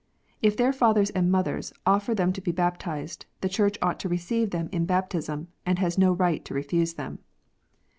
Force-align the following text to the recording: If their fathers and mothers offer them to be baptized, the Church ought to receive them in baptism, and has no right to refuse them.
If 0.41 0.57
their 0.57 0.73
fathers 0.73 1.11
and 1.11 1.31
mothers 1.31 1.71
offer 1.85 2.15
them 2.15 2.33
to 2.33 2.41
be 2.41 2.51
baptized, 2.51 3.27
the 3.41 3.49
Church 3.49 3.77
ought 3.83 3.99
to 3.99 4.09
receive 4.09 4.49
them 4.49 4.67
in 4.71 4.87
baptism, 4.87 5.49
and 5.63 5.77
has 5.77 5.95
no 5.99 6.11
right 6.11 6.43
to 6.45 6.55
refuse 6.55 6.95
them. 6.95 7.19